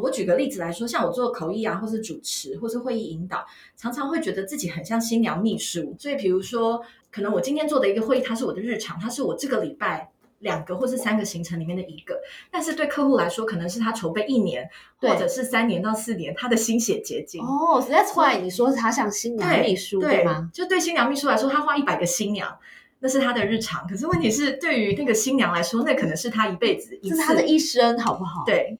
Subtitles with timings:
[0.00, 5.94] 我举个例子来说，像我做口译啊，或是主持，或是会议引导，常常会觉得自己很像新娘秘书。
[5.98, 12.20] 所以，比如说，可能我今天做的一个会议，它是我的日常，它是我这个礼拜两个或是三个行程里面的一个。
[12.50, 14.68] 但是对客户来说，可能是他筹备一年，
[15.00, 17.42] 或者是三年到四年他的心血结晶。
[17.42, 20.50] 哦，That's why 你说他像新娘秘书对吗？
[20.52, 22.56] 就对新娘秘书来说，他花一百个新娘，
[23.00, 23.86] 那是他的日常。
[23.88, 28.44] 可是问题是，对于那个新娘来说，那可能是他一辈子，是他的一生，好不好？
[28.46, 28.78] 对。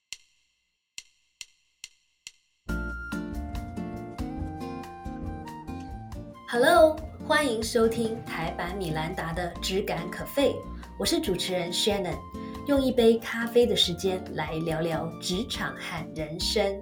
[6.60, 10.50] Hello，欢迎收听台版米兰达的《只感可废》，
[10.98, 12.16] 我是主持人 Shannon，
[12.66, 16.76] 用一杯咖啡的时间来聊聊职场和人生。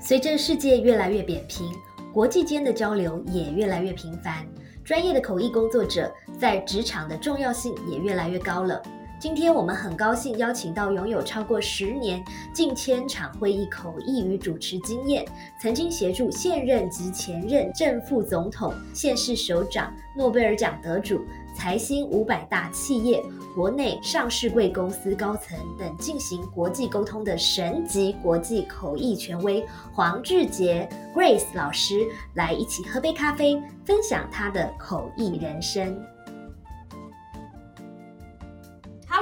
[0.00, 1.72] 随着世界越来越扁平，
[2.12, 4.46] 国际间的交流也越来越频繁，
[4.84, 8.80] 专业的口译工作者在职场的重要性也越来越高了。
[9.20, 12.24] 今天我们很高兴邀请到拥有超过十年、
[12.54, 15.22] 近千场会议口译与主持经验，
[15.60, 21.20] 曾经协助现任及前任正副总统、现市首长、诺贝尔奖得主、
[21.54, 23.22] 财新五百大企业、
[23.54, 29.62] 国内上市贵公司高层等进行国际沟通的神级国际口译权威
[29.92, 35.94] 黄志杰 Grace 老师，来一起喝杯咖啡，分享他的口译人生。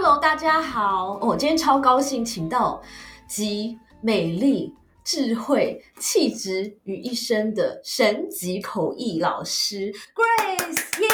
[0.09, 1.19] Hello，大家好！
[1.21, 2.81] 我今天超高兴，请到
[3.27, 11.09] 集美丽、智慧、气质于一身的神级口译老师 Grace，耶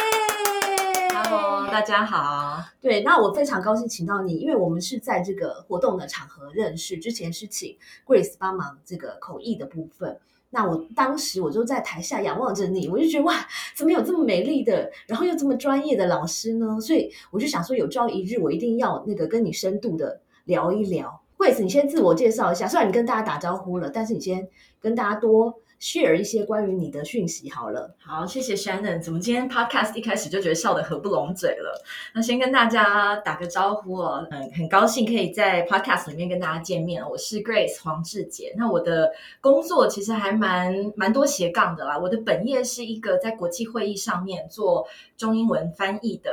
[1.13, 2.63] ！Hello，大家好。
[2.81, 10.21] 对，那我非常高兴请到你，因为我们是在这个活动的场合认识，之前是请 Grace 帮忙这个口译的部分。
[10.55, 13.35] 那我当时我就在台下仰望着你，我就觉得哇，
[13.75, 16.81] 怎么有这么美丽的，然后又这么专业的老师呢？
[16.81, 21.21] 所以我就想说，有朝一日我一定要那个跟你深度的聊一聊。
[21.37, 24.49] 惠子，你先自我介绍一下，虽然你跟大家打招呼了，但是你先
[24.81, 25.61] 跟大家多。
[25.81, 29.03] share 一些关于你的讯息好了，好，谢谢 Shannon。
[29.03, 31.79] 怎么今天 podcast 一开始就觉得笑得合不拢嘴了？
[32.15, 37.07] 那先跟大家打个招呼哦，嗯，很高兴可以在 podcast 里面跟大家见面。
[37.07, 38.55] 我是 Grace 黄志杰。
[38.57, 41.99] 那我的工作其实还蛮蛮多斜杠的啦。
[41.99, 44.87] 我的本业是一个在国际会议上面做
[45.19, 46.31] 中英文翻译的。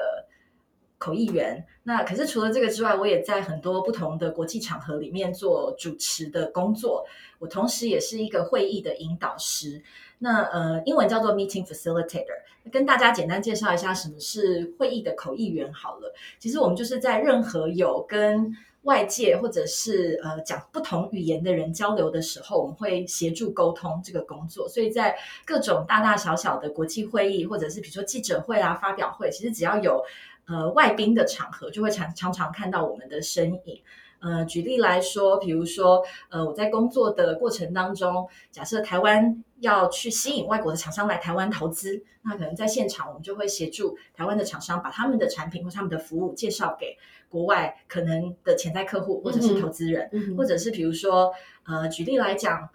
[1.02, 7.04] 口译员，那可是除了这个之外，我也在很多不同的国际场合里面做主持的工作。
[7.40, 9.82] 我同时也是一个会议的引导师，
[10.20, 12.38] 那呃，英文叫做 Meeting Facilitator。
[12.72, 16.14] 跟大家简单介绍一下什么是会议的口译员好了。
[16.38, 24.70] 其实我们就是在任何有跟外界或者是呃讲不同语言的人交流的时候，我们会协助沟通这个工作。
[24.70, 30.04] 所以在各种大大小小的国际会议，或者是比如说记者会啊、发表会，其实只要有。
[30.47, 33.81] 呃，外宾的场合就会常常常看到我们的身影。
[34.19, 46.97] 呃，举例来说，比如说，呃，我在工作的过程当中，假设台湾要去吸引外国的厂商来台湾投资，那可能在现场我们就会协助台湾的厂商把他们的产品或他们的服务介绍给
[47.29, 52.69] 国外可能的潜在客户或者是投资人，或者是比如说，呃，举例来讲。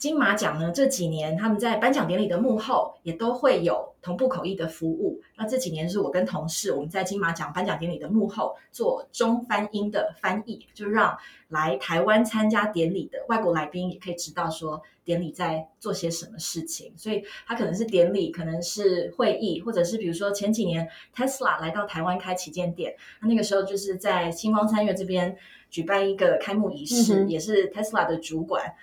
[0.00, 5.20] 金马奖呢这几年，他们在颁奖典礼的幕后也都会有同步口译的服务。
[5.36, 11.14] 那这几年是我跟同事我们在金马奖颁奖典礼的幕后做中翻英的翻译，就让
[11.48, 16.94] 来台湾参加典礼的外国来宾也可以知道说典礼在做些什么事情。
[16.96, 25.36] 所以它可能是典礼，可能是会议，或者是比如说前几年 Tesla 来到台湾开旗舰店，那那个时候就是在星光三月这边
[25.68, 28.74] 举办一个开幕仪式，也是 Tesla 的主管。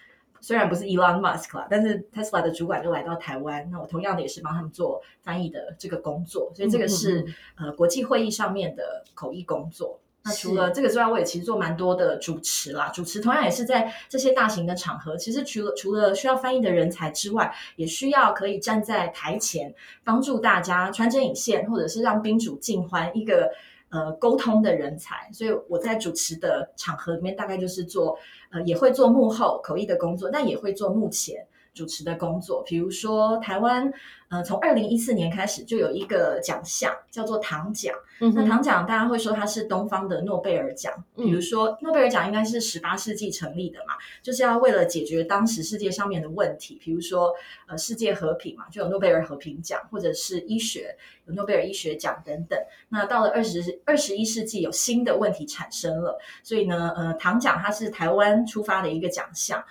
[0.42, 7.26] 虽然不是 Elon Musk 啦，但是 Tesla 的主管就来到台湾，那我同样的也是帮他们做翻译的这个工作，所以这个是
[7.56, 10.00] 呃国际会议上面的口译工作。
[10.24, 19.74] 那除了这个之外，我也其实做蛮多的主持啦，主持同样也是在这些大型的场合，其实除了除了需要翻译的人才之外，也需要可以站在台前
[20.04, 23.52] 帮助大家穿针引线，或者是让宾主尽欢一个。
[23.90, 28.18] 呃，沟通的人才，所以我在主持的场合里面，大概就是做
[28.52, 31.46] 呃，也会做幕后口译的工作，但也会做幕前。
[31.78, 33.94] 主持的工作，比如说台湾，
[34.30, 37.94] 呃，从二零一四年开始就有一个奖项叫做唐奖。
[38.34, 40.92] 那唐奖大家会说它是东方的诺贝尔奖。
[41.16, 43.94] 比如说诺贝尔奖应该是十八世纪成立的嘛，
[44.24, 47.32] 就是要为了解决当时世界上面的问题，比如说
[47.68, 50.98] 呃世界和平嘛，就有诺贝尔和平奖，或者是医学
[51.28, 52.60] 有诺贝尔医学奖等等。
[52.90, 59.64] 那到了二十二十一世纪，有新的问题产生了，所以呢，呃，唐奖它是台湾出发的一个奖项。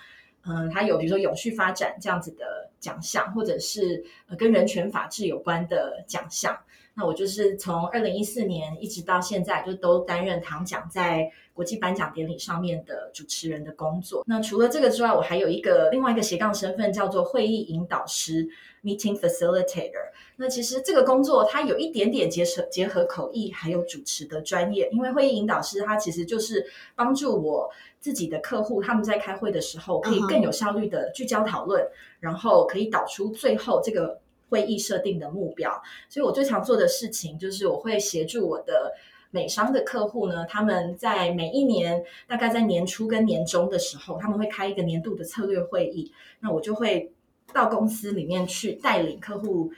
[0.47, 6.57] 嗯，它有比如说永续发展这样子的奖项，或者是呃跟人权法治有关的奖项。
[6.97, 14.23] 那我就是从二零一四年一直到现在，就都担任唐奖在国际颁奖典礼上面的主持人的工作。
[14.25, 18.49] 那除了这个之外，我还有一个另外一个斜杠身份，叫做会议引导师
[18.83, 20.09] （Meeting Facilitator）。
[20.37, 26.65] 那其实这个工作它有一点点结合结合口译还有主持的专业，因为会议引导师他其实就是
[26.95, 31.87] 帮助我自己的客户他们在开会的时候可以更有效率的聚焦讨论，
[32.19, 34.19] 然后可以导出最后这个。
[34.49, 38.93] 会议设定的目标，所以我最常做的事情就是我会协助我的
[39.31, 47.11] 美商的客户呢，他们在每一年大概在年初跟年终的时候，他们会开一个年度的策略会议，那我就会
[47.53, 49.71] 到公司里面去带领客户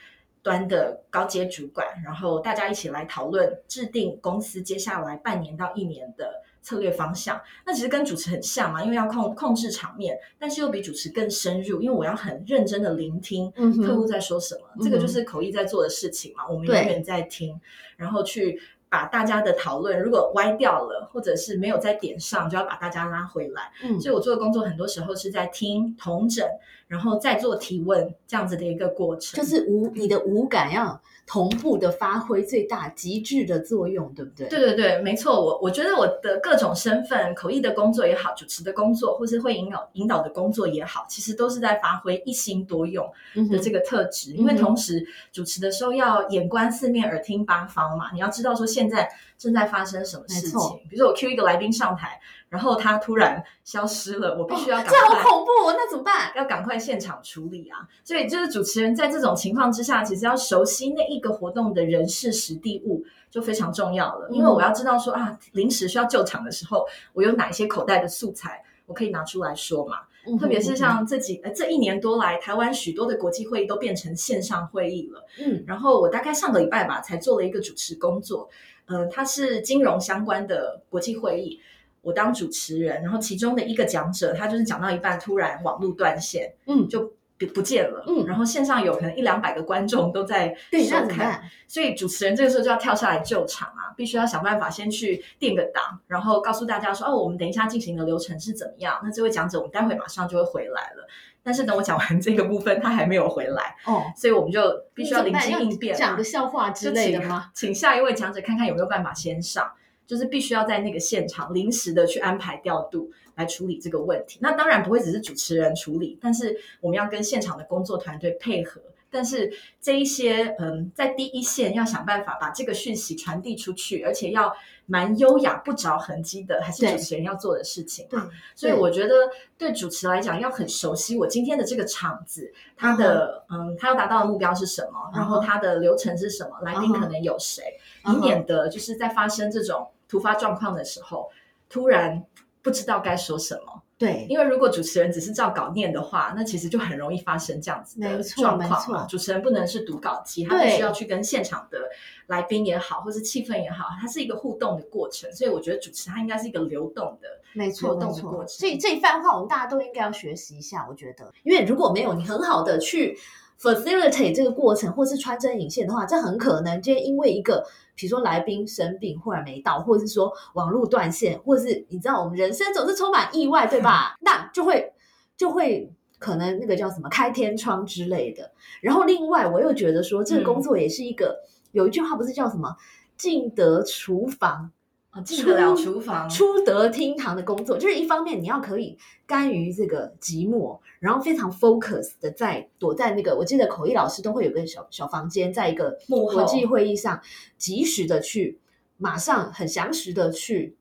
[0.44, 6.44] 端的高阶主管，然后大家一起来讨论制定公司接下来半年到一年的。
[6.70, 13.52] 策略方向，那其实跟主持很像嘛，因为要控控制场面，但是又比主持更深入，因为我要很认真的聆听
[13.84, 17.60] 客户在说什么，这个就是口译在做的事情嘛，我们永远在听，
[17.98, 18.62] 然后去。
[18.92, 23.72] 把大家的讨论如果歪掉了，或者是没有在点上，就要把大家拉回来。
[23.84, 26.44] 嗯，所以我做的工作很多时候是在听、同整，
[26.90, 29.42] 然后再做提问，这样子的一个过程。
[29.42, 34.48] 就是五你的五感要同步的发挥最大极致的作用，对不对？
[34.48, 35.40] 对对对，没错。
[35.40, 43.08] 我我觉得我的各种身份，口译的工作也好，主持的工作，或是会引导引导的工作也好，其实都是在发挥一心多用
[43.52, 44.34] 的这个特质。
[44.34, 48.66] 因为同时主持的时候要眼观四面，耳听八方嘛，你要知道说。
[48.70, 49.10] 现在
[49.40, 50.60] 正在发生什么事情？
[50.90, 52.20] 比如说我 Q 一个来宾上台，
[52.50, 56.32] 然后他突然消失了，我必须要赶快，这好恐怖，那怎么办？
[56.36, 57.88] 要赶快现场处理啊！
[58.04, 64.28] 所以就是主持人在这种情况之下，其实要熟悉那一个活动的人事、实地物就非常重要了。
[64.30, 70.00] 因为我要知道说啊，临时需要救场的时候，我有哪一些口袋的素材，我可以拿出来说嘛。
[70.38, 75.26] 特别是像这几呃这一年多来，台湾许多的国际会议都变成线上会议了。
[75.40, 78.50] 嗯，然后我大概上个礼拜吧，才做了一个主持工作。
[78.86, 81.60] 呃，它是金融相关的国际会议，
[82.02, 87.14] 我当主持人，然后其中的一个讲者，他就是讲到一半，突然网络断线，嗯，就。
[87.40, 90.54] 不不见了，嗯，然后线上有可能一两百个观众都在
[90.88, 99.00] 收看，所以主持人这个时候就要跳下来救场啊，必须要想办法先去定个档，然后告诉大家说，哦，我们等一下进行的流程是怎么样？
[99.02, 101.08] 那这位讲者，我们待会马上就会回来了。
[101.42, 104.62] 但是等我讲完这个部分，他还没有回来，哦，所以我们就
[104.94, 107.50] 必须要临机应变，讲个笑话之类的吗？
[107.54, 109.72] 请下一位讲者看看有没有办法先上，
[110.10, 113.10] 就是必须要在那个现场临时的去安排调度。
[113.36, 118.82] 来处理这个问题，那当然不会只是主持人处理，但是我们要跟现场的工作团队配合。
[119.10, 124.54] 但是这一些，嗯，在第一线要想办法把这个讯息传递出去，而且要
[124.88, 128.06] 蛮优雅、不着痕迹的，还是主持人要做的事情。
[128.10, 128.20] 对，
[128.56, 129.16] 所以我觉得
[129.58, 137.64] 对主持来讲，要很熟悉我今天的这个场子，它的，嗯，它要达到的目标是什么，然后它的流程是什么，来宾可能有谁，
[138.06, 141.30] 以免得就是在发生这种突发状况的时候，
[141.70, 142.26] 突然。
[142.62, 149.06] 不知道该说什么，对，因为如果主持人只是照稿念的话，那其实就很容易发生这样子的状况嘛。
[149.06, 151.90] 主持人不能是读稿机，他必须要去跟现场的
[152.28, 155.32] 来宾也好，或是气氛也好，它是一个互动的过程。
[155.32, 158.50] 所以我觉得主持它应该是一个流动的，没错，流动的过程。
[158.50, 160.86] 所以这一番话我们大家都应该要学习一下。
[160.90, 163.18] 我觉得，因为如果没有你很好的去。
[163.60, 167.66] Facilitate 这个过程，或是穿针引线的话，这很可能就因为一个，
[167.96, 174.16] 比如说来宾生病忽然没到，或者是说网络断线，或者是你知道我们人生总是充满意外，对吧？
[174.22, 174.94] 那就会
[175.36, 178.52] 就会可能那个叫什么开天窗之类的。
[178.82, 181.40] 然后另外我又觉得说，这个工作也是一个
[181.72, 182.76] 有一句话不是叫什么
[183.18, 184.72] “进得厨房”。
[185.12, 197.22] 啊进得了厨房，出得厅堂的工作，就是一方面你要可以甘于这个寂寞，然后非常 focus 的在躲在那个，我记得口译老师都会有个小小房间，在一个国际会议上，
[197.58, 198.60] 及时的去，
[198.98, 200.76] 马上很详实的去，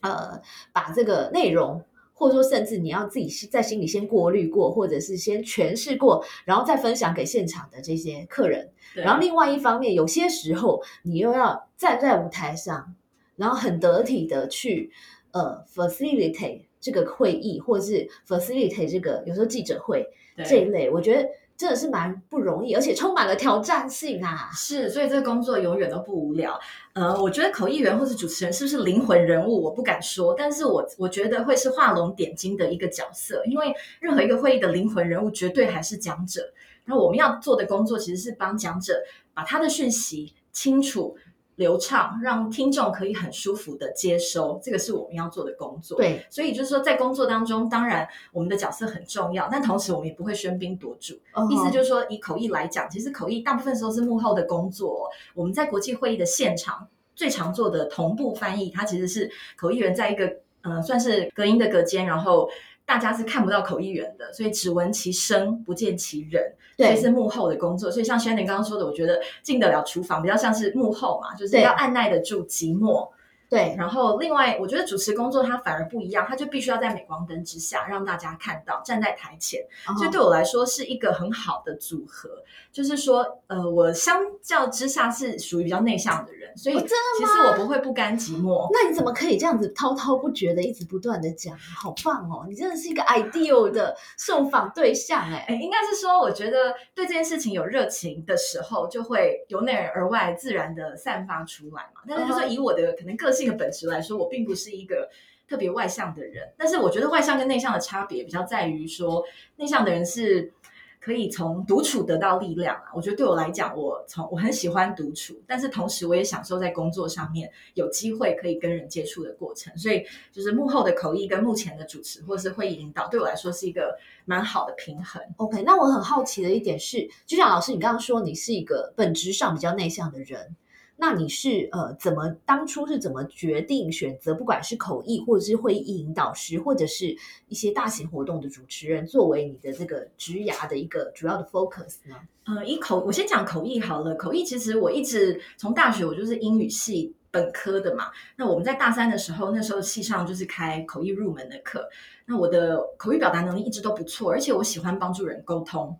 [0.00, 0.40] 呃，
[0.72, 1.82] 把这个内容，
[2.12, 8.70] 或者说甚至你要自己在心里先过滤过，或者是先诠释过，然后再分享给现场的这些客人。
[8.94, 12.94] 然后另外一方面，有些时候你又要站在舞台上。
[13.38, 14.90] 然后很得体的去
[15.32, 20.08] 呃 facilitate 这个会议，或者是 facilitate 这个有时候记者会
[20.44, 24.48] 这一类，我觉得真的是蛮不容易，而且充满了挑战性啊。
[24.52, 26.56] 是，所以这个工作永远都不无聊。
[26.92, 36.52] 呃，我觉得口译员或是主持人是不是灵魂人物，我不敢说，但是我我觉得会是画龙点睛的一个角色，因为任何一个会议的灵魂人物绝对还是讲者。
[36.84, 39.02] 然后我们要做的工作其实是帮讲者
[39.34, 41.16] 把他的讯息清楚。
[41.56, 45.98] 流畅，让听众可以很舒服的接收，这个是我们要做的工作。
[45.98, 51.18] 对，所以就是说，在工作当中，当然我们的角色很重要，但同时我们也不会喧宾夺主。
[51.34, 55.08] 嗯意思就是说，以口译来讲，其实口译大部分时候是幕后的工作。
[55.34, 60.30] 我们在国际会议的现场最常做的同步翻译，它其实是口译员在一个
[60.62, 62.48] 呃算是隔音的隔间，然后
[62.86, 67.90] 大家是看不到口译员的，所以只闻其声不见其人，所以是幕后的工作。
[67.90, 73.08] 所以像 Shannon 刚刚说的，我觉得进得了厨房比较像是幕后嘛，就是对要按耐得住寂寞。
[73.48, 79.60] 对，然后另外，我觉得主持工作它反而不一样，它就必须要在镁光灯之下让大家看到，站在台前。
[79.96, 82.28] 所以对我来说是一个很好的组合。
[82.72, 88.68] 就是说，呃，我相较之下是属于比较内向的人，所以其实我不会不甘寂寞。
[88.70, 91.56] 那你怎么可以这样子滔滔不绝的一直不断的讲？
[91.58, 92.44] 好棒哦！
[92.46, 95.46] 你真的是一个 ideal 的受访对象哎。
[95.48, 102.02] 哎，应该是说，我觉得对这件事情有热情的时候，就会由内而外自然的散发出来嘛。
[102.06, 105.08] 但是，就是以我的可能个性性的本质来说，我并不是一个
[105.46, 106.52] 特别外向的人。
[106.56, 109.22] 但是，我觉得外向跟内向的差别比较在于说，
[109.56, 110.52] 内向的人是
[110.98, 112.90] 可以从独处得到力量啊。
[112.92, 119.76] 我觉得对我来讲，我从我很喜欢独处，但是同时我也享受在工作上面有机会可以跟人接触的过程。
[119.78, 125.22] 所以，就是幕后的口译跟目前的主持或者是会议引导，对我来说是一个蛮好的平衡。
[125.36, 130.56] OK，那我很好奇的一点是，就像老师你刚刚说，你是一个本质上比较内向的人，
[130.98, 137.14] 那你是呃怎么当初是怎么决定选择，不管是口译或者是会议引导师，或者是
[137.48, 142.16] 一些大型活动的主持人，作为你的这个职涯的一个主要的 focus 呢？
[142.44, 144.14] 呃，以口我先讲口译好了。
[144.14, 148.10] 口译其实我一直从大学我就是英语系本科的嘛。
[148.36, 151.88] 那我们在大三的时候，那时候系上就是开口译入门的课。
[152.24, 155.98] 那我的口语表达能力一直都不错，而且我喜欢帮助人沟通。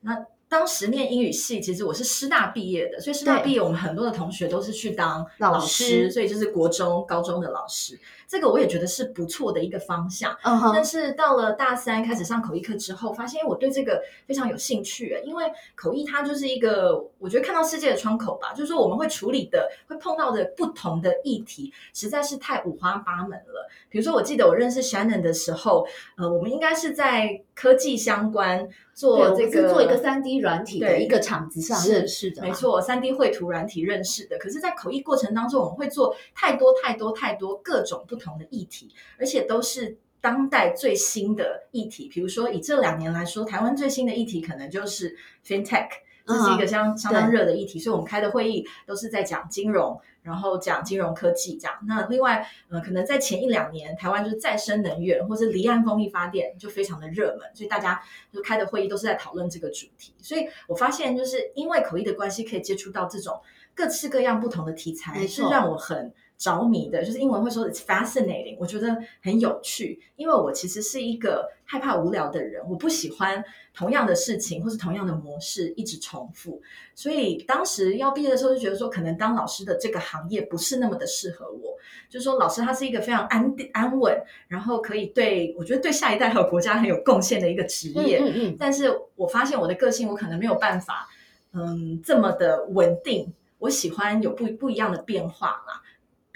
[0.00, 7.98] 那当时念英语系，其实我是师大毕业的，所以师大对毕业，我们很多的同学都是去当老老师所以就是国中、高中的老师。
[8.26, 10.36] 这个我也觉得是不错的一个方向。
[10.72, 23.68] 但是到了大三开始上口译课之后，发现我对这个非常有兴趣，因为口译它就是一个我觉得看到世界的窗口吧，就是说我们会处理的、会碰到的不同的议题，实在是太五花八门了。
[23.90, 25.86] 比如说，我记得我认识 Shannon 的时候，
[26.16, 34.36] 呃，我们应该是在科技相关做这个做一个三 D 软体的一个场子上是认识的，没错，三 D 绘图软体认识的。
[34.38, 42.08] 可是，在口译过程当中，我们会做太多太多太多各种不同的议题，而且都是当代最新的议题。
[42.08, 45.90] 比如说，以这两年来说，台湾最新的议题可能就是 FinTech，
[46.28, 47.78] 这是一个相相当热的议题。
[47.78, 51.76] 所以，我们开的会议都是在讲金融，然后讲金融科技这样。
[51.86, 58.00] 那另外，呃，可能在前一两年，台湾就是再生能源或是离岸风力发电就非常的热门，所以大家
[58.32, 60.12] 就开的会议都是在讨论这个主题。
[60.20, 63.40] 所以我发现，就是因为口译的关系，可以接触到这种
[63.74, 67.04] 各式各样不同的题材，是让我很着迷的。
[67.04, 76.62] 就是英文会说 it's fascinating，我觉得很有趣，因为我其实是一个害怕无聊的人，我不喜欢同样的事情或是同样的模式一直重复。
[76.94, 81.76] 所以当时要毕业的时候，就觉得说，可能当老师的这个行业不是那么的适合我。
[82.08, 88.18] 就是说，老师他是一个非常安定安稳，然后可以对我觉得对下一代还有国家很有贡献的一个职业。
[88.20, 91.08] 嗯嗯嗯，但是我发现我的个性，我可能没有办法，
[91.52, 93.32] 嗯，这么的稳定。
[93.58, 95.82] 我喜欢有不不一样的变化啦，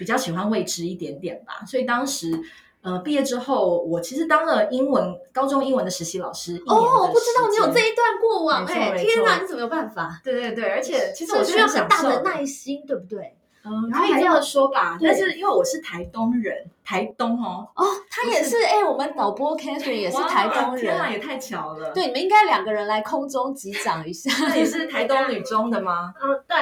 [0.03, 1.63] 比较喜欢未知一点点吧。
[1.65, 2.37] 所以当时，
[2.81, 10.19] 呃，毕业之后，我其实当了英文高中英文的实习老师哦，我不知道你有这一段过往，哎，天哪，你怎么有办法？
[10.21, 13.37] 对对对，而且其实我需要很大的耐心，对不对？
[13.65, 14.99] 嗯，然后还要可以这样说吧。
[15.01, 24.29] 但是因为我是台东人，台东哦，哦，他也是，哎，我们导播 Catherine 也是台东人天哪，人，也太巧了。，对，你们应该两个人来空中击掌一下。
[24.49, 26.13] 那你是台东女中的吗？
[26.21, 26.57] 嗯，对，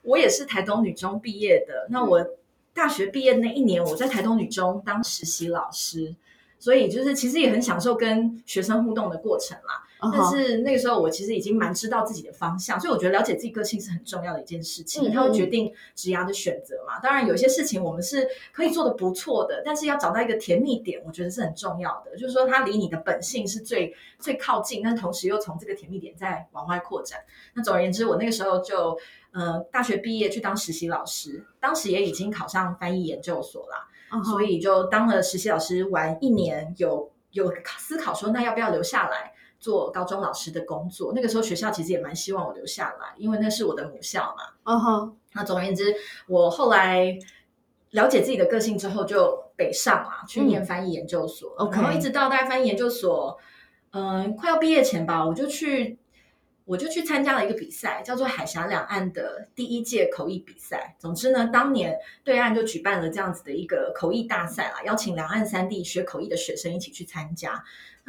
[0.00, 1.86] 我也是台东女中毕业的。
[1.90, 2.24] 那我
[2.72, 6.14] 大学毕业那一年，我在台东女中当实习老师，
[6.58, 9.82] 所以就是其实也很享受跟学生互动的过程啦。
[10.02, 16.98] 嗯但是那个时候我其实已经蛮知道自己的方向，所以我觉得了解自己个性是很重要的一件事情，嗯它会决定职涯的选择嘛。
[17.00, 22.16] 当然有些事情我们是可以做的不错的，但是要找到一个甜蜜点，我觉得是很重要的。
[22.16, 27.20] 就是说它离你的本性是最最靠近，但同时又从这个甜蜜点再往外扩展。
[27.54, 28.98] 那总而言之，我那个时候就
[29.32, 33.86] 呃大学毕业去当实习老师，当时也已经考上翻译研究所啦。
[34.24, 41.12] 所以就当了实习老师玩一年，有有思考说，那要不要留下来做高中老师的工作？
[41.14, 44.54] 那个时候学校其实也蛮希望我留下来，因为那是我的母校嘛。
[44.64, 45.94] 嗯哼，那总而言之，
[46.26, 47.16] 我后来
[47.90, 51.54] 了解自己的个性之后，就北上啊，去念翻译研究所。
[51.70, 53.38] 然后一直到大概翻译研究所，
[53.92, 55.98] 嗯、快要毕业前吧，我就去。
[56.66, 60.94] 我就去参加了一个比赛，叫做海峡两岸的第一届口译比赛。
[61.00, 67.60] 总之呢，当年对岸就举办了这样子的一个口译大赛啦，邀请两岸三地学口译的学生一起去参加。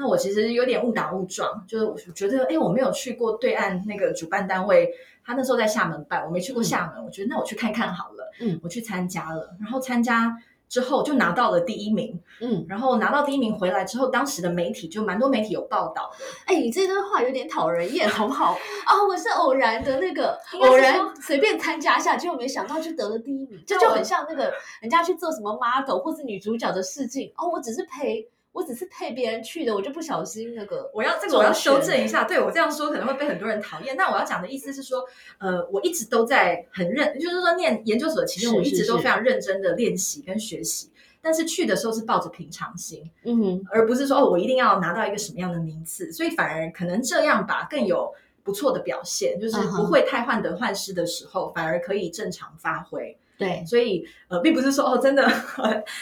[0.01, 4.91] 那我其实有点误打误撞，就是我觉得，哎，我没有去过对岸那个主办单位，
[5.23, 8.31] 他那时候在厦门办，我没去过厦门，我觉得那我去看看好了。
[8.39, 10.35] 嗯，我去参加了，然后参加。
[10.71, 16.23] 之后就拿到了第一名，嗯，然后拿到第一名回来之后，当时的媒体就蛮多媒体有报道的。
[16.45, 18.53] 哎，你这段话有点讨人厌，好不好？
[18.85, 28.25] 啊，我是偶然的那个，偶然随便参加一下，结果没想到就得了第一名，这就很像那个人家去做什么 model 或是女主角的试镜，哦，我只是陪。
[28.51, 30.91] 我只是陪别人去的，我就不小心那个。
[30.93, 33.95] 我要这个我要修正一下，对我这样说可能会被很多人讨厌。
[33.97, 35.03] 但我要讲的意思是说，
[35.37, 40.91] 呃，我一直都在很认，就是说念研究所期间，我一直都非常认真的练习跟学习。
[41.21, 46.11] 但是去的时候是抱着平常心，嗯哼，而不是说哦，我一定要拿到一个什么样的名次。
[46.11, 48.11] 所以反而可能这样吧，更有
[48.43, 53.15] 不错的表现，就是不会太患得患失的时候，反而可以正常发挥。
[53.41, 55.27] 对，所以呃，并不是说哦，真的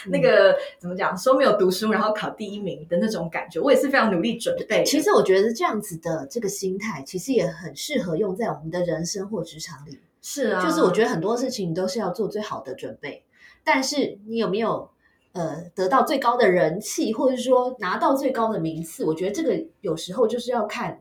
[0.08, 4.84] 那个怎么讲，说没有读书然后考第一名的那种感觉，我也是非常努力准备。
[4.84, 9.98] 其实我觉得这样子的这个心态，其实也很适合用在我们的人生或职场里。
[10.20, 13.24] 是啊，就是我觉得很多事情都是要做最好的准备，
[13.64, 14.90] 但是你有没有
[15.32, 19.04] 呃得到最高的人气，或者说拿到最高的名次？
[19.06, 21.00] 我觉得这个有时候就是要看。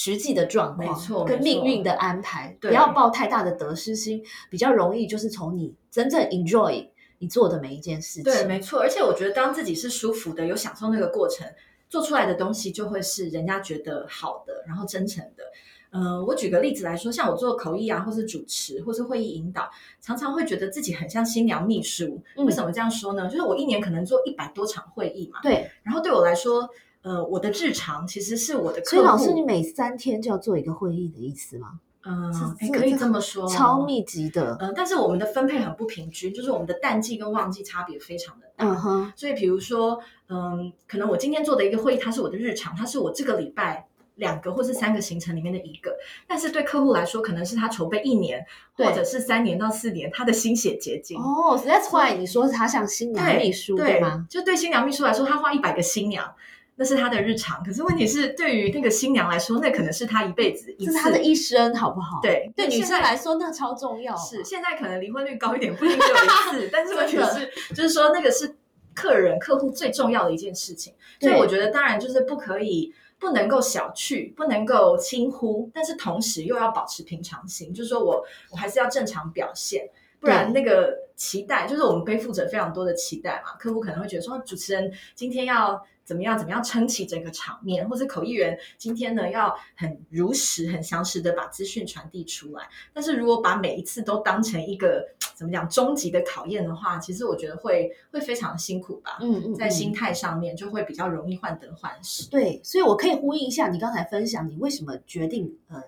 [0.00, 6.86] 实际的状况，没错，跟命运的安排，不要抱太大的得失心，比较容易就是从你真正 enjoy
[7.18, 8.22] 你做的每一件事情。
[8.22, 8.78] 对，没错。
[8.78, 11.44] 而且我觉得，当自己是舒服的，有享受那个过程，
[11.90, 15.42] 做出来的东西就会是人家觉得好的，然后真诚的。
[15.90, 19.68] 嗯，我举个例子来说，像我做口译啊，或是主持，或是会议引导，
[20.00, 22.22] 常常会觉得自己很像新娘秘书。
[22.36, 23.26] 为什么这样说呢？
[23.28, 25.40] 就是我一年可能做一百多场会议嘛。
[25.42, 25.68] 对。
[25.82, 26.70] 然后对我来说。
[27.08, 28.96] 呃，我的日常其实是我的客户。
[28.96, 31.80] 所以老师，你每三天就要做一个会议的意思吗？
[32.04, 32.30] 嗯，
[32.72, 34.56] 可以这么说，超密集的。
[34.60, 38.66] 嗯，但是我们的分配很不平均，就是我们的淡季跟旺季差别非常的大。
[38.66, 39.12] 嗯哼。
[39.16, 39.98] 所以比如说，
[40.28, 45.96] 嗯，可能我今天做的一个会议，它是我的日常，它是我这个礼拜两个或是三个行程里面的一个。
[46.26, 48.44] 但是对客户来说，可能是他筹备一年，
[48.76, 51.18] 或者是三年到四年，他的心血结晶。
[51.18, 54.26] 哦，That's why 你说他像新娘秘书对吗？
[54.30, 56.34] 就对新娘秘书来说，他花一百个新娘。
[56.80, 62.20] 那是他的日常，可是问题是，对于那个新娘来说，那可能是他一辈子，是他的一生，好不好？
[62.22, 64.16] 对，对女生来说，那超重要。
[64.16, 68.54] 是现在可能离婚率高一点，不一定只有一次，但是问题是，就是说那个是
[68.94, 70.94] 客人、客户最重要的一件事情。
[71.20, 79.88] 所以我觉得，当然就是不可以，不能够小觑，不能够轻忽，但是同时又要保持平常心，就是说我我还是要正常表现，
[80.20, 83.52] 不然那个期待，就是我们背负着非常多的期待嘛。
[83.58, 85.80] 客户可能会觉得说，主持人今天要。
[86.08, 86.38] 怎么样？
[86.38, 87.86] 怎么样撑起整个场面？
[87.86, 92.66] 或者口译员今天呢，要很如实、很详实的把资讯传递出来。
[92.94, 99.18] 但是如果把每一次都当成一个怎么讲终极的考验的话，其实我觉得会会非常辛苦吧。
[99.20, 102.26] 嗯嗯，在心态上面就会比较容易患得患失。
[102.30, 105.82] 对，所以我可以呼应一下你刚才分享，你为什么决定呃。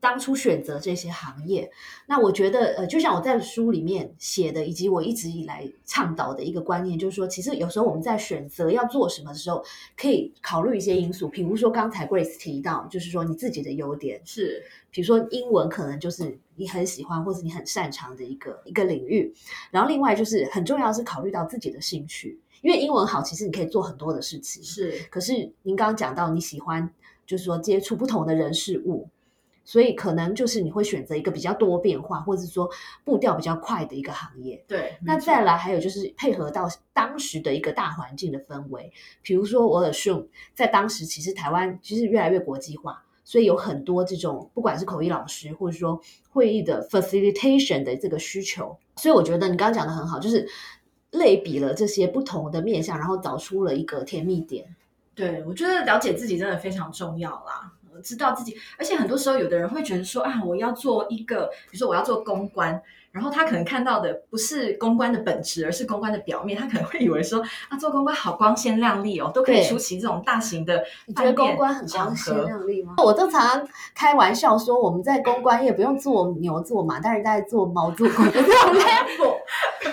[0.00, 1.70] 当初选择这些行业，
[2.06, 9.62] 那我觉得，呃，就像我在书里面写的，以及我一直以来倡导的一个观念，就是说，其实有时候我们在选择要做什么的时候，
[9.96, 19.30] 可以考虑一些因素，比如说刚才 Grace 提到，就是说你自己的优点是，比如说英文可能就是你很喜欢或者你很擅长的一个一个领域，
[19.70, 24.94] 然后另外就是很重要是考虑到自己的兴趣，因为英文好，其实你可以做很多的事情，是。
[25.10, 26.90] 可是您刚刚讲到你喜欢，
[27.26, 29.06] 就是说接触不同的人事物。
[29.70, 32.68] 所以可能就是你会选择一个比较多变化，或者是说
[33.04, 34.60] 步调比较快的一个行业。
[34.66, 48.76] 对，那再来还有就是配合到当时的一个大环境的氛围，比如说我 assume 在当时其实台湾其实越来越国际化，所以有很多这种不管是口译老师或者说会议的 facilitation 的这个需求。
[48.96, 50.48] 所以我觉得你刚刚讲的很好，就是
[51.12, 54.74] 类比了这些不同的面向，然后找出了一个甜蜜点。
[55.14, 57.72] 对，我觉得了解自己真的非常重要啦。
[58.00, 62.80] 知道自己，而且很多时候，有的人会觉得说啊，我要做一个，比如说我要做公关，
[63.12, 70.82] 然后他可能看到的不是公关的本质，而是公关的表面，他可能会以为说啊，做公关好光鲜亮丽哦，都可以出席这种大型的。
[71.06, 72.94] 你觉得公关很光鲜亮丽吗？
[72.98, 79.36] 我都常常开玩笑说，我们在公关业不用做牛做马，但是在做猫做狗的这种 level。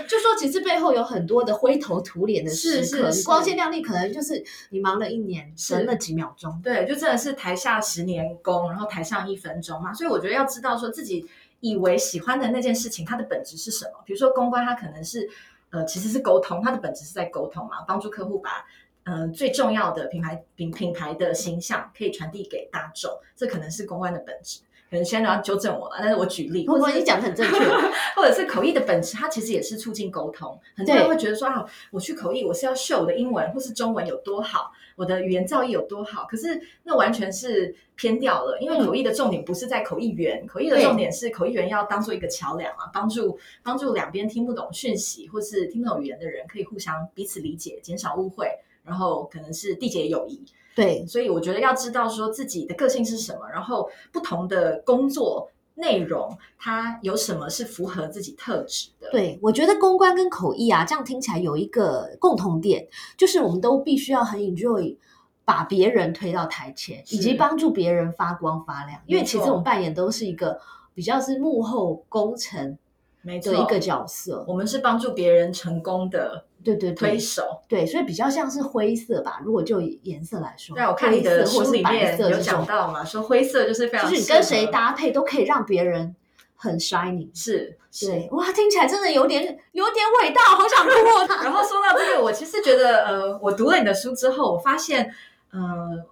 [0.08, 6.60] 就说其实背后有很多的灰头土脸的时刻，光鲜亮丽可能就是你忙了一年，神了几秒钟。
[6.64, 9.94] 对，就真的是台下十年功，然后台上一分钟嘛。
[9.94, 11.26] 所以我觉得要知道说自己
[11.60, 13.92] 以为喜欢的那件事情，它的本质是什么。
[14.06, 15.30] 比如说公关，它可能是
[15.70, 18.66] 呃其实是沟通，它的本质是在沟通嘛，帮助客户把。
[19.10, 24.60] 嗯、最重要的品牌品品牌的形象可以传递给大众，这可能是公关的本质。
[24.90, 27.60] 可能现在要纠正我了，但是我举例，不不，或者你讲的很正确。
[28.16, 30.58] 或者是口译的本质，它其实也是促进沟通。
[30.76, 36.26] 很多人会觉得说啊，我去口译，我是要秀我的英文或是中文有多好，我的语言造诣有多好。
[36.28, 48.50] 可是那完全是偏掉了，因为嗯口译的重点不是在口译员，口译的重点是口译员要当做一个桥梁啊，帮助帮助两边听不懂讯息或是听不懂语言的人可以互相彼此理解，减少误会，
[48.84, 50.44] 然后可能是缔结友谊。
[50.78, 59.10] 对，所以我觉得要知道说自己的个性是什么，然后不同的工作内容，它有什么是符合自己特质的。
[59.10, 62.88] 对，我觉得公关跟口译啊，这样听起来有一个共同点，
[63.18, 64.96] 就是我们都必须要很 enjoy
[65.44, 69.02] 把别人推到台前，以及帮助别人发光发亮。
[69.08, 70.60] 因为其实我们扮演都是一个
[70.94, 72.78] 比较是幕后工程
[73.24, 74.46] 没错，的一个角色。
[74.48, 77.62] 我们是帮助别人成功的对对对推手。
[77.68, 79.40] 对，所以比较像是灰色吧。
[79.44, 86.16] 如果就以颜色来说，对，我看你的书里面有讲到嘛，说灰色就是非常就是你跟谁搭配都可以让别人
[86.56, 87.30] 很 shining。
[87.34, 88.08] 是是。
[88.08, 91.28] 对，哇，听起来真的有点有点伟大，好想哭哦。
[91.44, 95.14] 然后说到这个，我其实觉得，呃，我读了你的书之后，我发现，
[95.52, 96.06] 呃，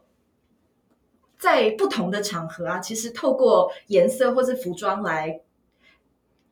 [1.38, 5.42] 在不同的场合啊，其实透过颜色或是服装来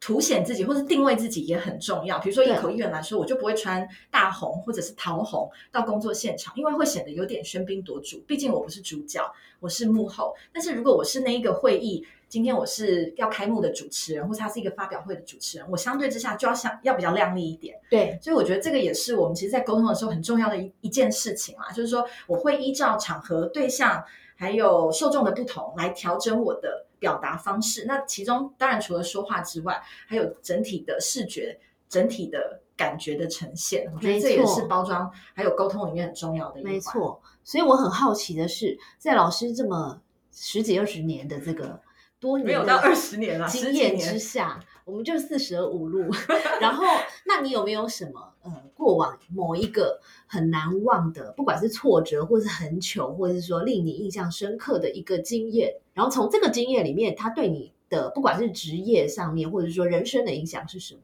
[0.04, 2.20] 凸显自己，或是定位自己也很重要。
[2.20, 8.22] 比如说一口译员来说，我就不会穿大红或者是桃红到工作现场，因为会显得有点喧宾夺主。
[8.28, 9.22] 毕竟我不是主角，
[9.62, 10.36] 我是幕后。
[10.52, 17.80] 但是如果我是那一个会议，今天我是要开幕的主持人，或者他是一个发表会的主持人，我相对之下就要想要比较亮丽一点。
[17.90, 24.04] 对，所以我觉得这个也是我们其实，在沟通的时候很重要的一一件事情啦，就是说我会依照场合、对象
[24.36, 27.84] 还有受众的不同来调整我的表达方式。
[27.86, 33.92] 那其中当然除了说话之外，还有整体的视觉、整体的感觉的呈现。
[33.94, 36.72] 我觉得这也是包装还有沟通里面很重要的一环。
[36.72, 37.22] 没，错。
[37.44, 41.78] 所以我很好奇的是，在老师这么十几二十年的这个
[42.24, 44.18] 多年没有到二十年了，经验之。
[44.18, 46.10] 下，我们就四舍五入。
[46.62, 46.86] 然后，
[47.26, 55.76] 那你有没有什么呃过往某一个很难忘的，不管是挫折，或是很糗，或者是说令你印象深刻的一个经验？
[55.94, 61.02] 然后从这个经验里面，它对你的不管是职业上面，或者是说人生的影响是什么？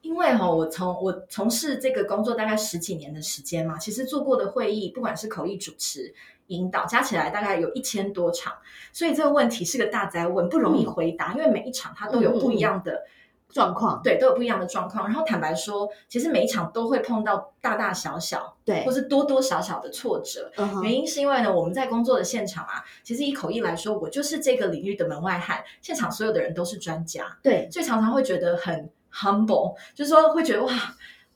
[0.00, 6.14] 因为哈、我从我从事这个工作大概十几年的时间嘛，其实做过的会议，不管是口译主持、
[6.48, 8.52] 引导，加起来大概有一千多场，
[8.92, 13.04] 所以这个问题是个大灾问，不容易回答，因为每一场它都有不一样的。
[13.48, 14.02] 状况？
[14.02, 15.06] 对，都有不一样的状况。
[15.06, 20.50] 然后坦白说，其实每一场都会碰到大大小小，对或，是多多少少的挫折。
[20.82, 27.38] 原因是因为呢，我们在工作的现场啊，其实以口译来说，我就是这个领域的门外汉，现场所有的人都是专家。
[27.40, 30.72] 对，所以常常会觉得很 humble，就是说会觉得哇。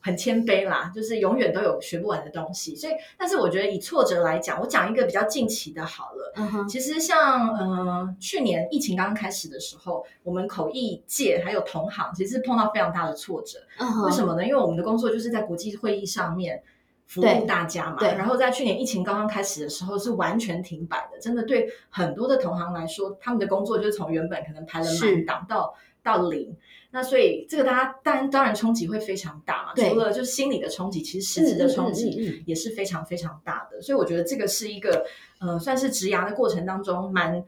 [0.03, 6.33] 很谦卑啦，就是永远都有学不完的东西，所以，但是我觉得以挫折来讲，我讲一个比较近期的好了。
[6.37, 13.59] 嗯哼，其实像呃去年疫情刚刚开始的时候，我们口译界还有同行，其实是碰到非常大的挫折。
[13.79, 14.47] 嗯哼，为什么呢？
[14.47, 16.63] 因为我们的工作就是在国际会议上面
[17.07, 17.97] 服对务大家嘛。
[17.99, 26.57] 对然后在去年疫情刚刚开始的时候是完全停摆的，真的对很多的同行来说，他们的工作就是从原本可能排了是满档到到零。
[26.91, 29.75] 那所以这个大家当然当然冲击会非常大嘛。
[29.75, 33.81] 除了就是心理的冲击，其实实质的冲击也是非常非常大的。
[33.83, 35.05] 所以我觉得这个是一个
[35.41, 37.45] 呃，算是植牙的过程当中蛮。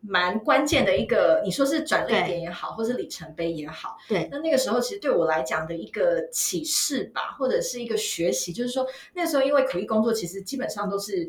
[0.00, 11.28] 蛮关键的一个，你说是转捩点也好，或是里程碑也好，对那那个时候其实对我来讲的一个启示吧，或者是一个学习，就是说那时候因为口译工作其实基本上都是，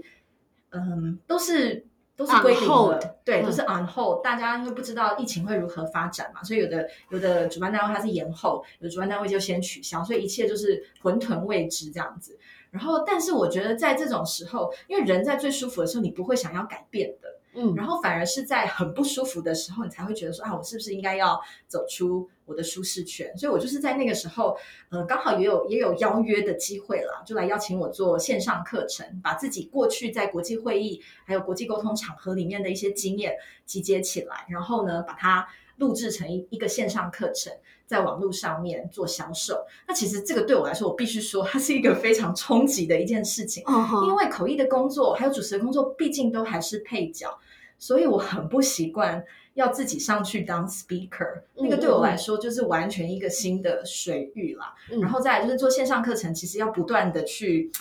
[0.70, 1.84] 嗯，都是
[2.20, 3.46] 都是归零了，对，嗯。
[3.46, 12.38] 都是 on hold，、大家又不知道疫情会如何发展嘛，所以有的有的主办单位它是延后，有的主办单位就先取消，所以一切就是混沌未知这样子。
[12.72, 23.36] 然后，但是我觉得在这种时候，因为人在最舒服的时候，你不会想要改变的，嗯，然后反而是在很不舒服的时候，你才会觉得说啊，我是不是应该要走出我的舒适圈？
[23.38, 24.56] 所以我就是在那个时候，
[24.90, 33.34] 呃，刚好也有也有邀约的机会了，就来邀请我做线上课程，把自己过去在国际会议还有国际沟通场合里面的一些经验
[33.66, 35.48] 集结起来，然后呢，把它
[35.80, 37.52] 录制成一一个线上课程。
[37.90, 43.64] 在网络上面做销售，那其实这个对我来说，我必须说，它是一个非常冲击的一件事情。
[44.06, 47.36] 因为口译的工作还有主持的工作，毕竟都还是配角，
[47.80, 51.40] 所以我很不习惯要自己上去当 speaker。
[51.56, 54.76] 嗯那个对我来说就是完全一个新的水域啦。
[54.92, 57.72] 嗯然后再来就是做线上课程，其实要不断的去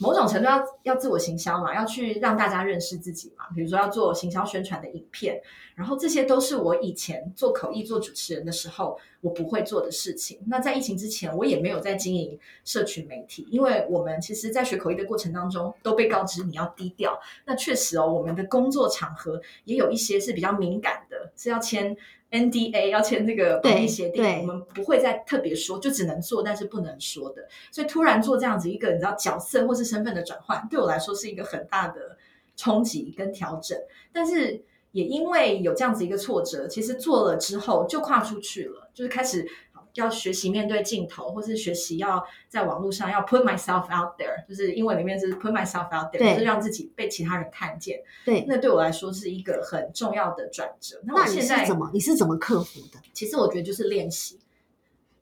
[0.00, 3.44] 某种程度要要自我行销嘛，要去让大家认识自己嘛。
[3.54, 5.40] 比如说要做行销宣传的影片，
[5.74, 10.40] 然后这些都是我以前做口译、做主持人的时候我不会做的事情。
[10.46, 17.20] 那在疫情之前，我也没有在经营社群媒体，因为我们其实，在学口译的过程当中都被告知你要低调。
[17.44, 21.94] 那确实哦，我们的工作场合也有一些是比较敏感的，是要签。
[22.30, 27.48] NDA 要签这个保密协定，我们不会再特别说，就只能做，但是不能说的。
[27.70, 32.16] 所以突然做这样子一个你知道角色或是身份的转换，对我来说是一个很大的
[32.56, 33.78] 冲击跟调整。
[34.12, 34.62] 但是
[34.92, 39.46] 也因为有这样子一个挫折，其实做了之后就跨出去了，就是开始。
[39.94, 48.00] 要学习面对镜头，或是学习要在网络上要 put myself out there，就是英文里面是 put myself out there，就是让自己被其他人看见。
[48.24, 51.00] 对，那对我来说是一个很重要的转折。
[51.04, 51.90] 那你是怎么？
[51.92, 52.98] 你是怎么克服的？
[53.12, 54.38] 其实我觉得就是练习，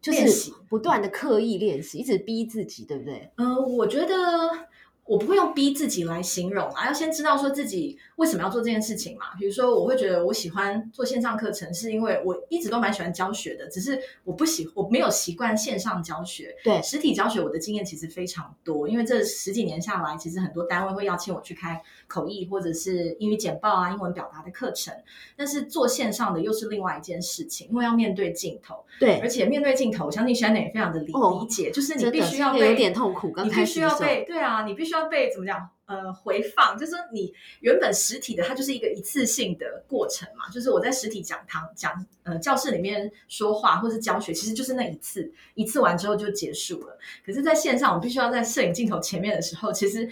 [0.01, 3.31] 就是不断的刻意练习，一直逼自己，对不对？
[3.37, 4.68] 嗯，我觉得。
[5.09, 9.29] 我不会用逼自己来形容啊，要先知道说自己为什么要做这件事情嘛。
[9.39, 16.55] 比如说，我会觉得我喜欢做线上课程，是因为我一直都蛮喜欢教学的，只是我不喜我没有习惯线上教学。
[16.63, 24.93] 对，实体教学我的经验其实非常多，因为这十几年下来，其实很多单位会邀请我去开口译或者是英语简报啊、英文表达的课程。
[25.35, 28.85] 但是做线上的又是另外一件事情，因为要面对镜头。
[29.01, 34.98] 对，而且面对镜头，我相信 Shannon 也非常的理理解，就是你必须要有点痛苦，你必须要被对啊，你必须要。
[34.99, 35.69] 要被怎么讲？
[35.87, 40.47] 呃，回放就是说，你原本实体的，它就是一个一次性的过程嘛。
[40.51, 46.99] 就是我在实体讲堂讲，呃，教室里面说话或是教学，其实就是那一次，一次完之后就结束了。
[47.25, 50.07] 可是，在线上，我必须要在摄影镜头前面的时候，其实，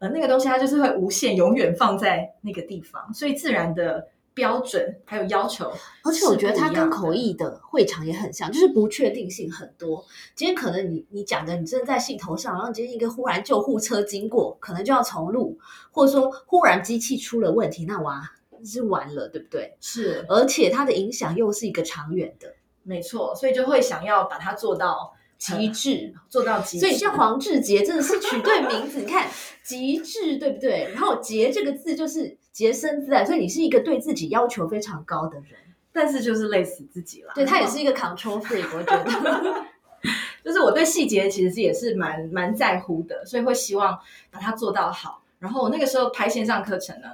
[0.00, 4.08] 呃，那个东西它就是会无限永远放在那个地方，所以自然的。
[4.34, 5.70] 标准还有要求，
[6.02, 10.04] 而且我觉得它跟口译的会场也很像，就是不确定性很多。
[10.36, 15.58] 今天可能你你讲的，你真的在兴头上，然后今天一个忽然救护车经过，可能就要重录，
[15.90, 18.30] 或者说忽然机器出了问题，那哇，
[18.62, 19.74] 是完了，对不对？
[19.80, 25.14] 是，而且它的影响又是一个长远的，没错，所以就会想要把它做到。
[25.42, 29.28] 极致做到极致，所以像黄志杰真的是取对名字，你看
[29.64, 30.88] 极致对不对？
[30.92, 35.58] 然后杰这个字就是洁身自爱，所以你是一个对自己要求非常高的人，
[35.92, 37.32] 但是就是累死自己了。
[37.34, 39.64] 对他也是一个 control freak，我觉得，
[40.44, 43.98] 就是我对细节其实也是蛮蛮在乎的，所以会希望
[44.30, 45.22] 把它做到好。
[45.38, 47.08] 然后我那个时候拍线上课程呢。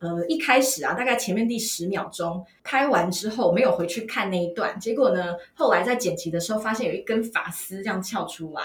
[0.00, 8.62] 呃，一开始啊，大概前面第十秒钟拍完之后，没有回去看那一段，结果呢，后来在剪辑的时候发现有一根发丝这样翘出来，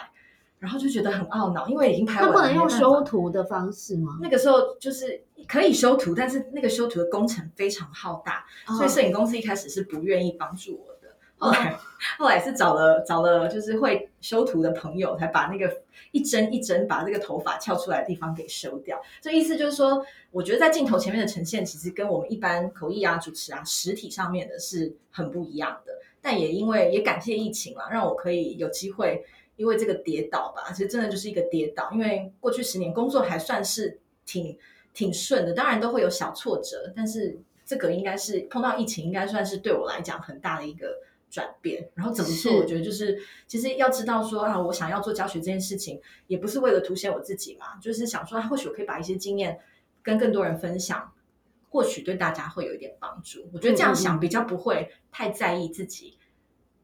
[0.65, 4.17] 然后就觉得很懊恼，因为已经拍完，那不能用修图的方式吗？
[4.19, 8.43] 那个时候就是可以修图，但是那个修图的工程非常浩大，
[8.75, 11.15] 所以摄影公司一开始是不愿意帮助我的。
[11.37, 11.77] 后来，
[12.17, 18.99] 后来是找了找了，就是会修图的朋友，才把那个一针一针把这个头发翘出来的地方给修掉。
[19.21, 25.91] 这意思就是说，我觉得在镜头前面的呈现，其实跟我们一般口译啊、主持啊、实体上面的是很不一样的。
[26.21, 29.23] 但也因为也感谢疫情嘛，让我可以有机会，
[29.55, 31.89] 因为这个跌倒吧，其实真的就是一个跌倒。
[31.91, 34.57] 因为过去十年工作还算是挺
[34.93, 41.01] 挺顺的，当然都会有小挫折，但是这个应该是碰到疫情，应该算是对我来讲很大的一个。
[41.27, 42.55] 转变，然后怎么做？
[42.55, 49.59] 我觉得就是，其实要知道说啊，我想要做教学这件事情，也不是为了凸显我自己嘛，就是想说，或许我可以把一些经验
[50.01, 51.11] 跟更多人分享，
[51.69, 53.49] 或许对大家会有一点帮助。
[53.51, 56.17] 我觉得这样想比较不会太在意自己，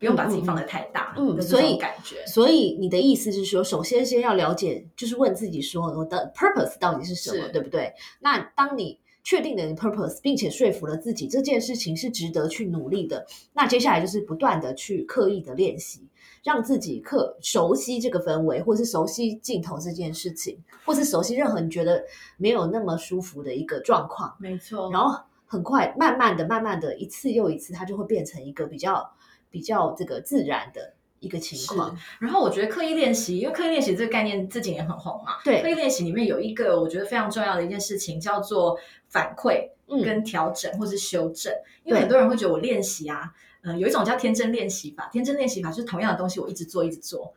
[0.02, 1.16] 不用把自己放得太大。
[1.18, 7.94] 嗯，所以感觉，所以你的意思是说，首先先要了解，就是问自己说，我的 purpose 到底是什么，对不对？
[8.20, 9.00] 那当你。
[9.24, 13.24] 确定的 purpose，并且说服了自己这件事情是值得去努力的。
[13.54, 16.08] 那接下来就是不断的去刻意的练习，
[16.44, 22.04] 让自己刻熟悉这个氛围，或是熟悉镜头这件事情，或是熟悉任何你觉得
[22.38, 24.36] 没有那么舒服的一个状况。
[24.40, 24.92] 没错。
[24.92, 29.08] 然后很快，慢慢的、慢慢的，一次又一次，它就会变成一个比较、
[29.52, 30.94] 比较这个自然的。
[31.22, 35.34] 一个情况，然后我觉得刻意练习，因为刻意练习这个概念这几年很红嘛。
[35.46, 38.76] 对，刻意练习里面有一个我觉得非常重要的一件事情，叫做
[39.08, 39.70] 反馈
[40.04, 41.54] 跟调整或是修正。
[41.84, 45.10] 因为很多人会觉得我练习啊，嗯，有一种叫天真练习法。
[45.14, 47.32] 天真练习法就是同样的东西我一直做一直做，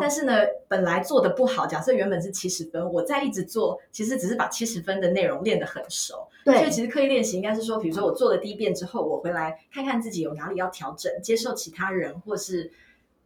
[0.00, 0.34] 但是呢，
[0.68, 6.26] 本来做的不好，假设原本是七十分，我再一直做，其实只是把七十分的内容练得很熟。
[6.44, 12.70] 对，所以其实刻意练习应该是说，比如说我做了第一遍之后，我回来看看自己有哪里要调整，接受其他人或是。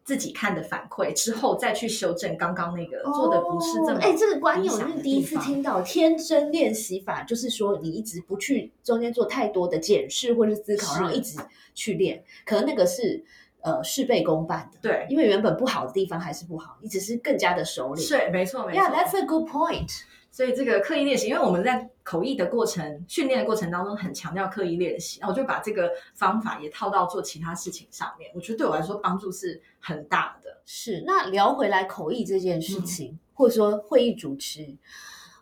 [0.05, 5.81] 自己看的反馈之后，再去修正刚刚那个做的不是这么哎，这个观念我是第一次听到。
[5.81, 11.39] 天真练习法就是说，你一直不去中间做太多的检视或是思考，然后一直
[11.75, 12.23] 去练。
[12.45, 13.25] 可能那个是
[13.65, 14.79] 呃事倍功半的。
[14.81, 18.07] 对，因为原本不好的地方还是不好，你只是更加的熟练。
[18.07, 18.81] 是没错没错。
[18.81, 20.03] Yeah, that's a good point.
[20.31, 28.29] 所以这个刻意练习，因为我们在口译的过程、训练的过程当中，很强调刻意练习，然后我就把这个方法也套到做其他事情上面。
[28.35, 30.61] 我觉得对我来说帮助是很大的。
[30.67, 34.77] 是，那聊回来口译这件事情，或者说会议主持，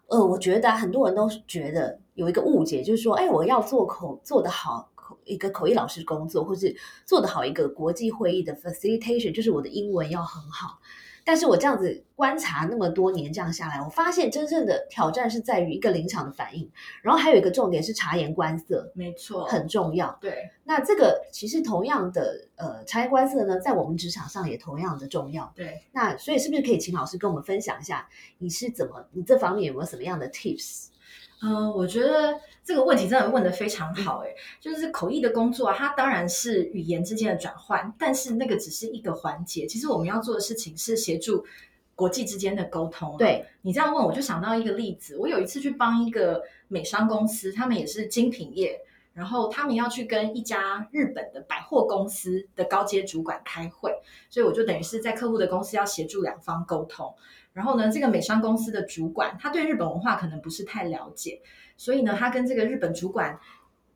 [0.08, 4.91] 呃，我觉得很多人都觉得有一个误解，就是说，哎，我要做口做得好口
[5.24, 10.80] 一个口译老师工作，或是做得好一个国际会议的 facilitation，就是我的英文要很好。
[11.24, 16.68] 但是我这样子观察那么多年，这样下来，我发现真正的挑战是在于一个临场的反应，
[17.00, 20.18] 然后还有一个重点是察言观色，没错，很重要。
[20.20, 25.52] 对，那这个其实同样的，呃，察言观色呢，在我们职场上也同样的重要。
[25.54, 28.08] 对，那所以是不是可以请老师跟我们分享一下，
[28.38, 30.88] 你是怎么，你这方面有没有什么样的 tips？
[31.40, 34.28] 嗯，我觉得这个问题真的问的非常好，哎，
[34.60, 39.66] 就是口译的工作啊，它当然是语言之间的转换，但是那个只是一个环节。
[39.66, 41.44] 其实我们要做的事情是协助
[41.94, 43.16] 国际之间的沟通。
[43.18, 48.80] 对你这样问，我就想到一个例子，我有一次去帮一个美商公司，他们也是精品业，
[49.12, 53.92] 然后他们要去跟一家日本的百货公司的高阶主管开会，
[54.30, 57.12] 所以我就等于是在客户的公司要协助两方沟通。
[57.52, 61.42] 然后呢，这个美商公司的主管他对日本文化可能不是太了解，
[61.76, 63.38] 所以呢，他跟这个日本主管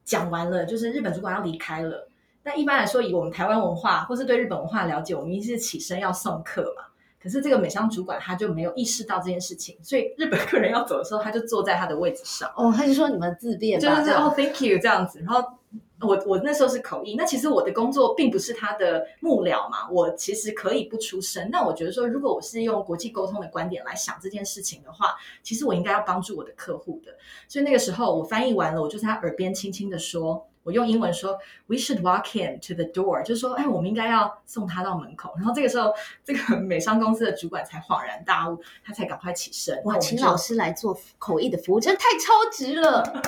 [0.04, 2.08] 讲完了，就是日本主管要离开了。
[2.42, 6.84] 那一般来说，以我们台湾文化或是对日本文化了解，我们一定是起身要送客嘛。
[7.22, 12.50] 可是这个美商主管他就没有意识到这件事情，所以日本客人要走的时候，他就坐在他的位置上。
[12.56, 15.58] 哦，他就说你们自便，就是哦，Thank you 这样子，然后。
[16.00, 21.48] 我我那时候是口译，那其实我的工作并不是他的幕僚嘛，我其实可以不出声。
[21.50, 27.16] 那我觉得说，如果我是用国际沟通的观点来想这件事情的话，其实我应该要帮助我的客户的。
[27.48, 35.32] 所以那个时候我翻译完了，我就在他耳边轻轻的说，我用英文说，We should walk him to the door，就是说，哎，我们应该要送他到门口。
[35.36, 39.80] 然后这个时候，这个美商公司的主管才恍然大悟，他才赶快起身。
[39.84, 43.22] 哇，请老师来做口译的服务，真的太超值了。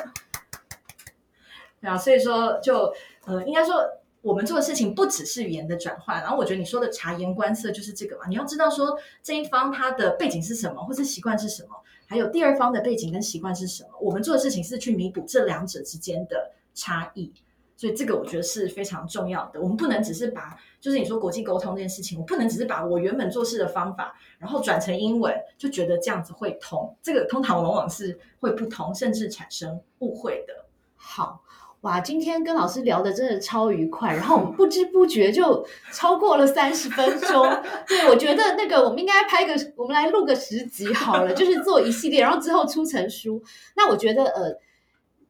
[1.81, 2.93] 对啊，所以说就
[3.27, 3.77] 呃，应该说
[4.21, 8.23] 我们做的事情不只是语言的转换，然后我觉得你说的察言观色就是这个嘛。
[8.29, 11.69] 你要知道说这一方他的背景是什么，或是习惯是什么，
[12.07, 13.91] 还有第二方的背景跟习惯是什么。
[14.01, 17.33] 我们做的事情是去弥补这两者之间的差异，
[17.77, 19.61] 所以这个我觉得是非常重要的。
[19.61, 26.93] 我们不能只是把就是你说国际沟通这件事情，我不能只是把我原本做事的方法，然后转成英文，就觉得这样子会通。
[27.01, 30.65] 这个通常往往是会不同，甚至产生误会的。
[30.97, 31.45] 好。
[31.83, 37.49] 哇，今天跟老师聊的真的超愉快，然后我们不知不觉就超过了三十分钟。
[37.87, 43.41] 对，我觉得那个我们应该拍个，我们来录个十集好了，就是做一系列，然后之后出成书。
[43.77, 44.59] 那我觉得，呃，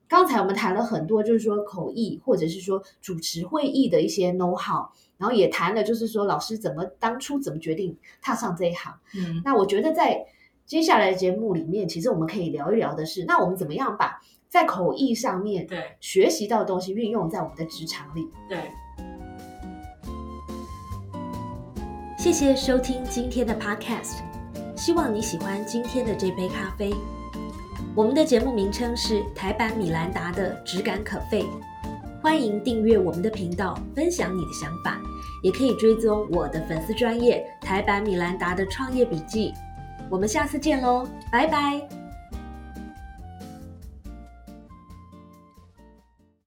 [0.08, 4.86] 刚才我们谈了很多，就是说口译或者是说主持会议的一些 know how，
[5.18, 8.94] 然后也谈了，就是说老师怎么当初怎么决定踏上这一行。
[9.14, 10.24] 嗯，那我觉得在
[10.64, 14.22] 接下来的节目里面，其实我们可以聊一聊的是，那我们怎么样把。
[14.48, 18.28] 在口译上面，对学习到的东西运用在我们的职场里。
[18.48, 18.58] 对，
[22.18, 24.20] 谢谢收听今天的 Podcast，
[24.74, 26.94] 希望你喜欢今天的这杯咖啡。
[27.94, 31.44] 我们的节目名称是台版米兰达的质感可废，
[32.22, 34.98] 欢迎订阅我们的频道，分享你的想法，
[35.42, 39.52] 也可以追踪我的粉丝专业台版米兰达的创业笔记。
[40.08, 41.97] 我们下次见喽，拜拜。